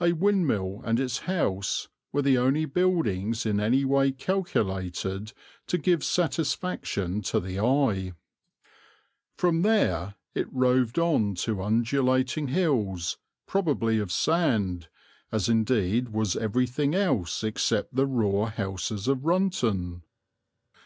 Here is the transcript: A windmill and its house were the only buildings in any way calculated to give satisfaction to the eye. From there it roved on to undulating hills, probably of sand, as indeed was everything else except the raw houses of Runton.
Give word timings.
A 0.00 0.12
windmill 0.14 0.80
and 0.86 0.98
its 0.98 1.18
house 1.18 1.88
were 2.10 2.22
the 2.22 2.38
only 2.38 2.64
buildings 2.64 3.44
in 3.44 3.60
any 3.60 3.84
way 3.84 4.12
calculated 4.12 5.34
to 5.66 5.76
give 5.76 6.02
satisfaction 6.02 7.20
to 7.24 7.38
the 7.38 7.60
eye. 7.60 8.14
From 9.36 9.60
there 9.60 10.14
it 10.34 10.50
roved 10.50 10.98
on 10.98 11.34
to 11.44 11.62
undulating 11.62 12.48
hills, 12.48 13.18
probably 13.46 13.98
of 13.98 14.10
sand, 14.10 14.88
as 15.30 15.50
indeed 15.50 16.14
was 16.14 16.34
everything 16.34 16.94
else 16.94 17.44
except 17.44 17.94
the 17.94 18.06
raw 18.06 18.46
houses 18.46 19.06
of 19.06 19.26
Runton. 19.26 20.02